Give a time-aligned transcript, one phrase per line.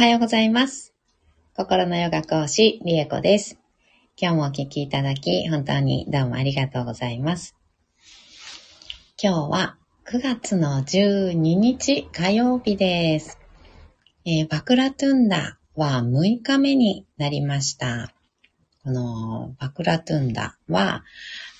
[0.00, 0.94] はようございます。
[1.54, 3.58] 心のヨガ講師、リエコです。
[4.16, 7.54] 今日もお聴きいただき、本当にどうもありがとうございます。
[9.22, 9.76] 今日は
[10.06, 13.38] 9月の12日火曜日です。
[14.24, 18.10] えー、バクラトゥンダは6日目になりました。
[18.82, 21.04] このバクラトゥンダは、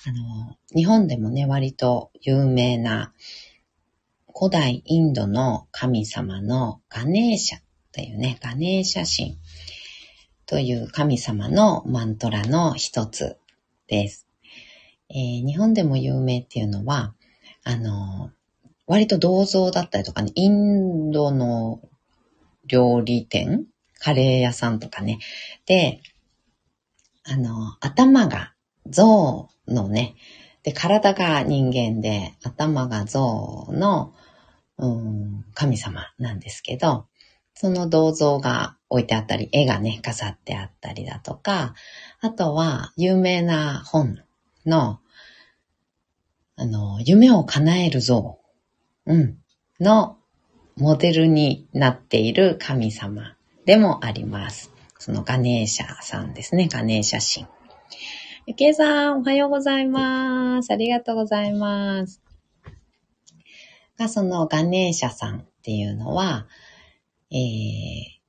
[0.07, 3.13] あの、日本でもね、割と有名な
[4.35, 7.59] 古代インドの神様のガネーシャ
[7.93, 9.37] というね、ガネーシャ神
[10.45, 13.37] という神様のマントラの一つ
[13.87, 14.27] です。
[15.09, 17.13] えー、日本でも有名っていうのは、
[17.63, 18.31] あの、
[18.87, 21.81] 割と銅像だったりとかね、インドの
[22.65, 23.65] 料理店
[23.99, 25.19] カレー屋さんとかね。
[25.65, 26.01] で、
[27.23, 28.53] あの、頭が
[28.87, 30.15] 象のね、
[30.63, 34.13] で、体が人間で、頭が象の、
[34.77, 37.05] うん、神様なんですけど、
[37.61, 41.75] その銅像が置いてあったり、絵がね、飾ってあったりだとか、
[42.19, 44.17] あとは、有名な本
[44.65, 44.99] の、
[46.55, 48.39] あの、夢を叶える像、
[49.05, 49.37] うん、
[49.79, 50.17] の
[50.75, 53.35] モデルになっている神様
[53.67, 54.71] でもあります。
[54.97, 56.67] そのガネーシャさんですね。
[56.67, 57.47] ガネーシャ神。
[58.47, 60.71] ゆけいさん、おはようございます。
[60.71, 62.23] ありがとうございます。
[63.99, 66.47] が、そのガネーシャさんっていうのは、
[67.31, 68.21] えー、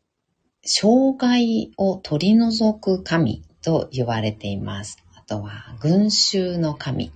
[0.64, 4.98] 障害を取り除く神と言われています。
[5.16, 7.10] あとは、群衆の神っ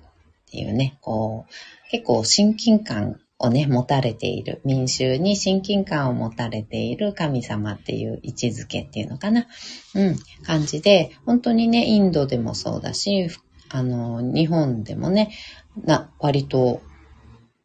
[0.50, 9.46] ていうね、こう、結構親近感をね、持たれている、民衆に親近感を持たれている神様っていう位置づけっていうのかな。
[9.94, 13.28] うん、感じで、本当にね、インドでもそうだし、
[13.68, 15.32] あの、日本でもね、
[15.84, 16.80] な、割と、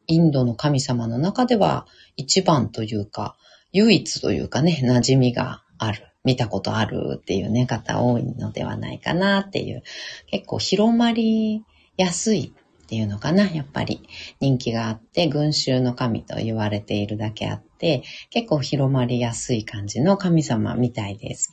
[0.07, 3.37] インドの神様の中では一番というか、
[3.73, 6.07] 唯一というかね、馴染みがある。
[6.23, 9.81] 見たことあるっていうね、方多いのではないかなっていう、
[10.27, 11.63] 結構広まり
[11.97, 13.49] やすいっていうのかな。
[13.49, 14.07] やっぱり
[14.39, 21.51] 人気があって、群衆の神と言われているだけあって、結構広まりやすい感じの神様みたいです。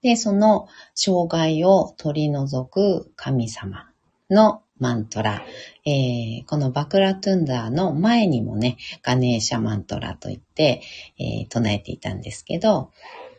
[0.00, 3.90] で、その障害を取り除く神様
[4.30, 5.42] のマントラ、
[5.84, 10.82] えー、このバクラトゥンダーの前にもね、ガネーシャマントラといって、
[11.18, 12.90] えー、唱えていたんですけど、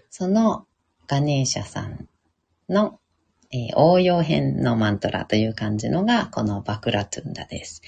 [0.10, 0.66] その
[1.08, 2.08] ガネーシャさん
[2.70, 3.00] の
[3.52, 7.82] えー、応用編のマントラという感じのが、このバクラトゥンダです。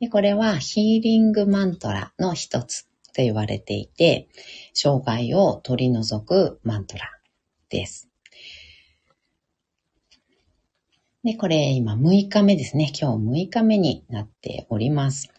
[0.00, 2.84] でこれはヒーリングマントラの一つ
[3.14, 4.28] と言われていて、
[4.72, 7.10] 障害を取り除くマントラ
[7.68, 8.08] です。
[11.24, 12.92] で、これ今6日目ですね。
[13.00, 15.30] 今日6日目になっております。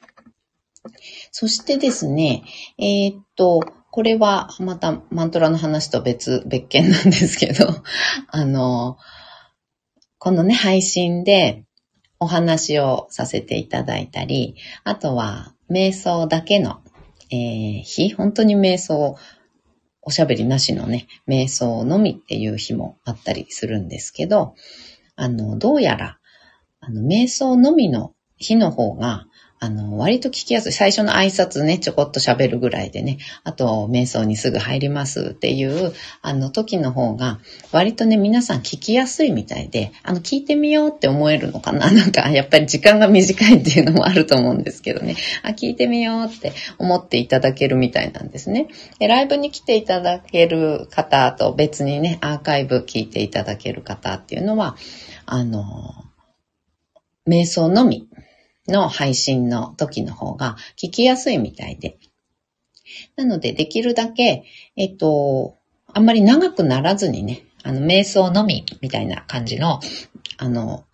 [1.31, 2.43] そしてですね、
[2.79, 7.67] えー、っと、これはまたマントラの話と別、別件なんですけど、
[8.29, 8.97] あの、
[10.17, 11.63] このね、配信で
[12.19, 16.81] お話をさせていただいたり、あとは、瞑想だけの、
[17.31, 19.17] えー、日、本当に瞑想、
[20.01, 24.55] おしゃべりなしのね、瞑想のみっていう日もあったりするんですけど、
[25.15, 26.19] あの、どうやら、
[26.79, 29.25] あの、瞑想のみの日の方が、
[29.57, 30.71] あの、割と聞きやすい。
[30.73, 37.39] 最初の挨拶ね、ちょこっと喋るぐらいでね、あと、瞑想にすぐ入りますっていう、あの時の方が、
[37.71, 45.15] 割とね、皆さん聞きやすいみたいで、あの、聞いてみようって思えるのかな なんか、やっぱり時間が短いっていうのもあると思うんですけどね。
[45.41, 48.67] あ、聞いてみようって思っていただけるみたいなんですね。
[48.99, 54.75] で、ライブに来ていただける方と別にね、アーカイブ聞いていただける方っていうのは、
[55.25, 55.63] あの、
[57.25, 58.07] 瞑想のみ
[58.67, 61.97] の配信の時の方が聞きやすいみたいで。
[63.15, 64.43] なので、できるだけ、
[64.75, 65.55] えっと、
[65.87, 69.79] あんまり長くならずにね、あの、瞑想のみみたいな感じの、
[70.37, 70.85] あの、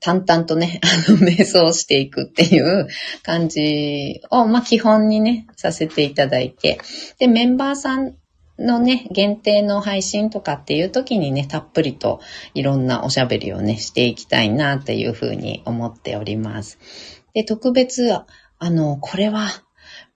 [0.00, 2.88] 淡々とね、 あの、瞑想していくっていう
[3.22, 6.80] 感じを、まあ、基本にね、させていただいて、
[7.18, 8.16] で、メンバーさん
[8.62, 12.20] のね、限定の配信とかっていう時にね、たっぷりと
[12.54, 16.78] いろんなおしゃべりをね、していきたいなっていうふうに思っております。
[17.34, 18.26] で、特別、あ
[18.70, 19.48] の、これは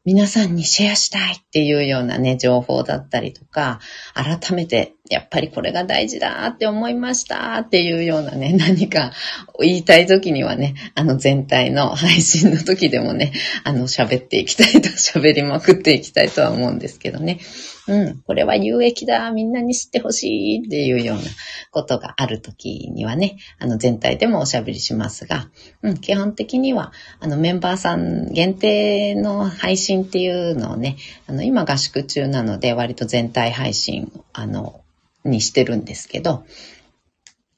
[0.06, 3.80] 皆さんにシェアしたいっていうようなね、情報だったりとか、
[4.14, 9.12] 改めてやっぱりこれが大事だって思いましたっていうようなね、 何か
[9.58, 13.32] 言いたい時にはね、あの全体の配信の時でもね、
[13.64, 17.40] あの喋っていきたいと、喋りまくっていきたいとは思うんですけどね。
[17.88, 21.22] うん、これは有益だ、みんなに知ってほしいっていうような
[21.70, 25.48] ことがある時にはね、あの全体でもおしゃべりしますが、
[25.82, 30.96] うん、基本的には、あのメンバーさん限定の配信っていうのをね、
[31.28, 34.80] あの今合宿中なので割と全体配信、あの、
[35.24, 36.44] にしてるんですけど、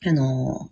[0.06, 0.70] あの、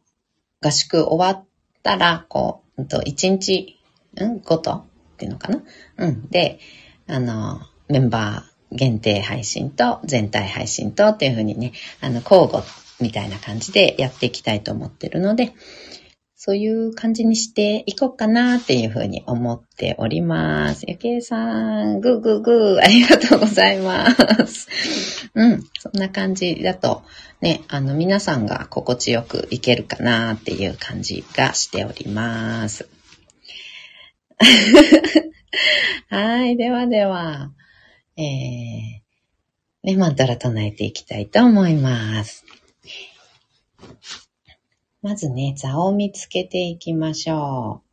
[0.62, 1.47] 合宿終わっ
[1.82, 3.79] たら、こう、うんと1日、
[4.17, 4.85] うんごとっ
[5.19, 5.62] ていうのかな？
[5.99, 6.29] うん。
[6.31, 6.59] で、
[7.06, 12.62] あの、メンバー限定配信と全体配信とっていうふうにね、あの、交互
[13.00, 15.54] みたいな感じでやっていきたいと思ってるので、
[16.38, 20.84] そういう感じにしていこうかなっていうふうに思っております。
[20.86, 24.06] ゆけいさん、ぐーぐーぐー、ありがとうございま
[24.46, 24.68] す。
[25.34, 27.02] うん、そんな感じだと、
[27.40, 32.88] ね、あの、皆さんが心地よくいけるかなっていう感じがしております。
[36.08, 37.50] はい、ではでは、
[38.18, 42.44] えー、ね、マントラ唱えていきたいと思います。
[45.02, 47.86] まずね、座を見つけていきましょう。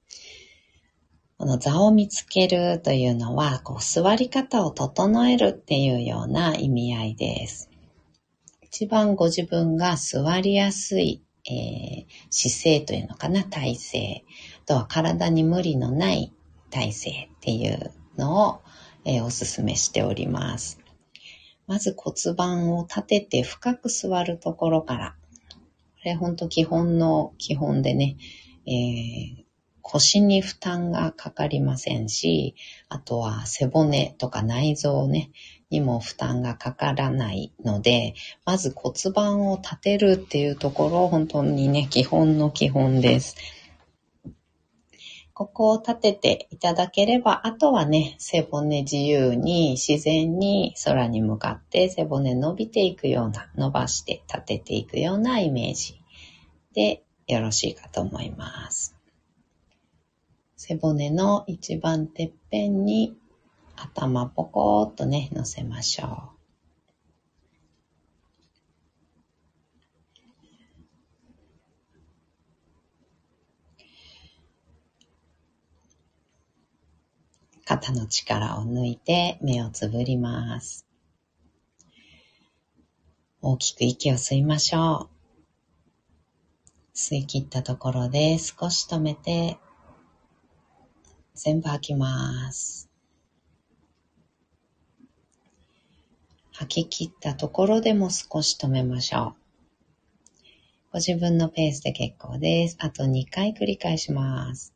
[1.38, 7.70] この座を見つけるというのは、こう座り方を整えるっていうような意味合いです。
[8.62, 14.24] 一番ご自分が座りやすい、えー、姿勢というのかな、体勢。
[14.64, 16.32] あとは体に無理のない
[16.70, 18.62] 体勢っていうのを、
[19.06, 20.80] えー、お勧めしております。
[21.68, 25.16] まず骨盤を立てて深く座るところから
[26.04, 28.18] これ本当基本の基本でね、
[28.68, 29.46] えー、
[29.82, 32.56] 腰に負担がかかりませんし、
[32.90, 35.32] あとは背骨とか内臓ね、
[35.70, 43.38] にも負担がかからないので、まず骨盤を立てるっていうところ、本当にね、基本の基本です。
[45.36, 56.00] ここを立てていただければ、あとはね、背骨自由に自然に空に向かって背骨伸びていくような、伸ばして立てていくようなイメージ
[56.74, 58.96] でよろしいかと思います。
[60.56, 63.18] 背骨の一番てっぺんに
[63.76, 66.43] 頭ポコーっとね、乗せましょう。
[77.78, 80.86] 肩の力を抜いて目をつぶります。
[83.42, 85.10] 大きく息を吸いましょ
[86.94, 86.96] う。
[86.96, 89.58] 吸い切ったところで少し止めて
[91.34, 92.92] 全部吐きます。
[96.52, 99.36] 吐き切ったところでも少し止めましょう。
[100.92, 102.78] ご自分のペースで結構です。
[102.80, 104.76] あと2回繰り返します。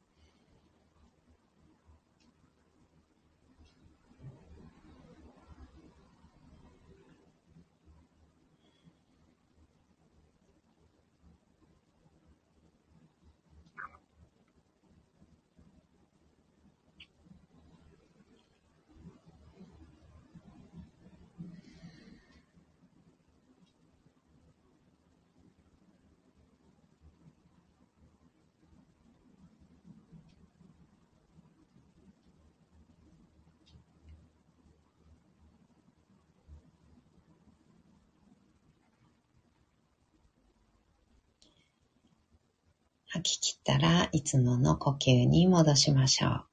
[43.08, 46.46] 吐き切ったらいつもの呼吸に戻しましょう。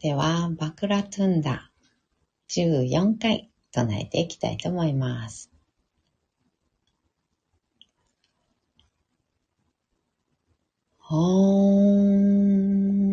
[0.00, 1.70] では、バクラトゥンダ
[2.50, 5.50] 14回唱えていきたいと思います。
[11.10, 12.34] Om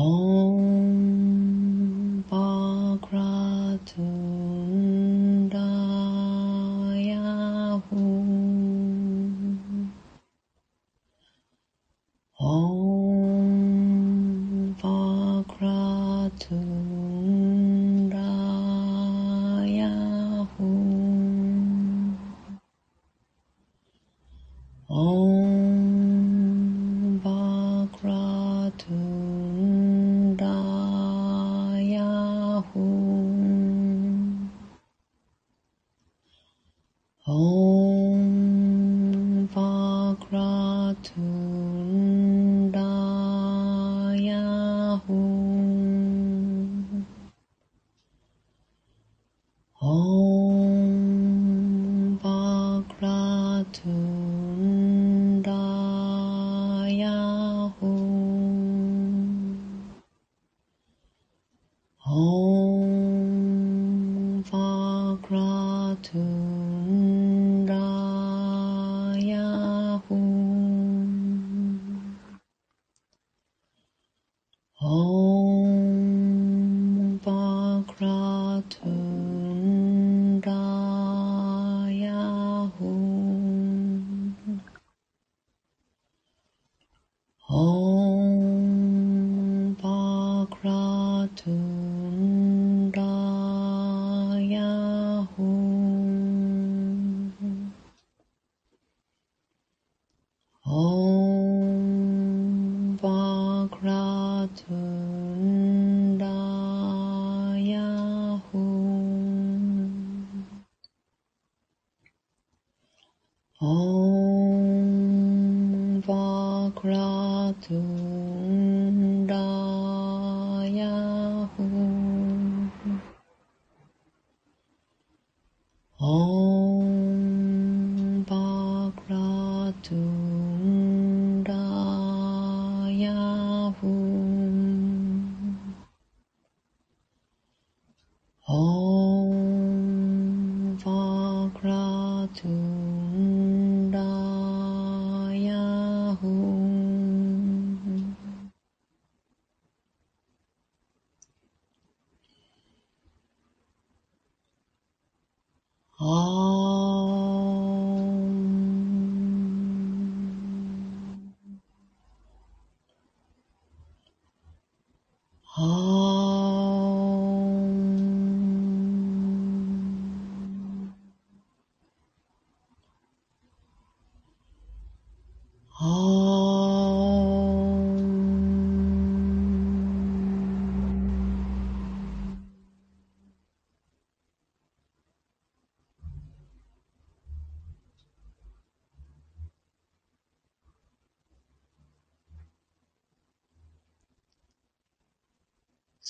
[0.00, 0.27] Oh.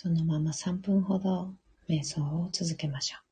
[0.00, 1.52] そのまま3分ほど
[1.88, 3.27] 瞑想を続けましょう。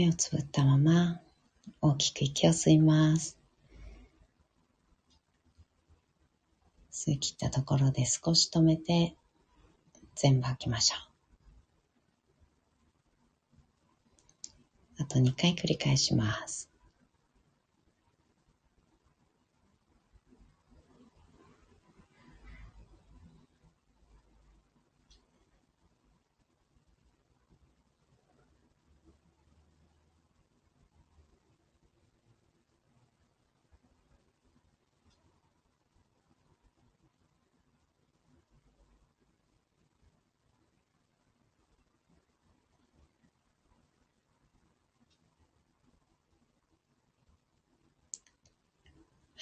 [0.00, 1.20] 目をつぶったまま
[1.82, 3.36] 大きく息を吸います。
[6.90, 9.14] 吸い切ったところで少し止めて
[10.14, 10.96] 全部吐きましょ
[14.98, 15.02] う。
[15.02, 16.69] あと2回繰り返します。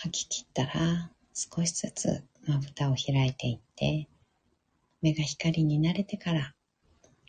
[0.00, 4.06] 吐き切ったら少しずつまぶたを開いていって
[5.02, 6.54] 目が光に慣れてから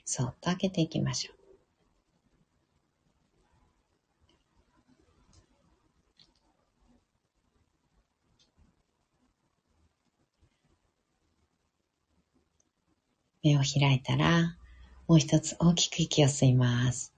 [0.05, 1.35] そっと開けていきましょう。
[13.41, 14.57] 目を開いたら、
[15.07, 17.13] もう一つ大きく息を吸います。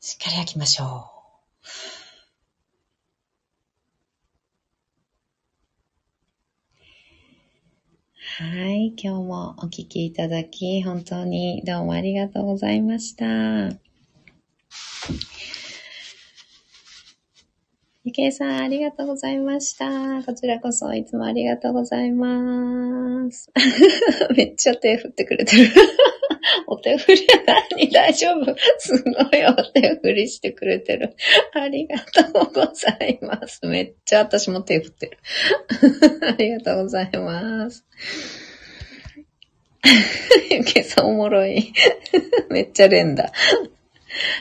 [0.00, 1.10] しっかり吐きましょ
[1.98, 2.01] う。
[8.38, 8.94] はい。
[8.96, 13.26] 今日もお聞きいただき、本当にどうもありがとうございました。
[18.04, 20.22] ゆけいさん、ありがとうございました。
[20.24, 23.52] こちらこそいつもありがとうございます。
[24.34, 25.68] めっちゃ手振ってくれてる。
[26.66, 27.26] お手振り
[27.78, 27.90] 何？
[27.90, 28.56] 大丈夫？
[28.78, 31.16] すごいお手振りしてくれてる。
[31.52, 33.64] ありがとうございます。
[33.66, 35.18] めっちゃ私も手振ってる。
[36.26, 37.86] ありがとうございます。
[40.50, 41.72] ゆけさんおもろい。
[42.50, 43.32] めっちゃ連打。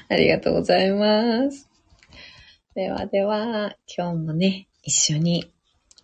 [0.10, 1.70] ありがとうございます。
[2.76, 5.52] ではでは、今日もね、一緒に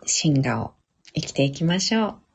[0.05, 0.73] 進化を
[1.13, 2.26] 生きていきましょう。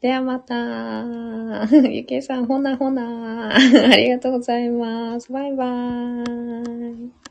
[0.00, 1.66] ではまた。
[1.90, 3.52] ゆけいさん、ほなほな。
[3.54, 3.58] あ
[3.96, 5.30] りがとうございます。
[5.30, 7.29] バイバーイ。